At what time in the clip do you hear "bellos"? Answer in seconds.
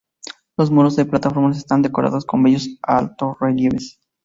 2.41-2.67